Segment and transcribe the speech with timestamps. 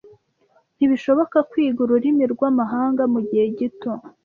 [0.77, 3.91] Ntibishoboka kwiga ururimi rwamahanga mugihe gito.